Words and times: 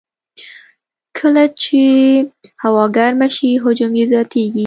کله 1.17 1.43
چې 1.61 1.81
هوا 2.63 2.85
ګرمه 2.97 3.27
شي، 3.35 3.51
حجم 3.63 3.91
یې 3.99 4.05
زیاتېږي. 4.11 4.59